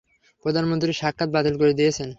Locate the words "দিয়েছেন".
1.73-2.09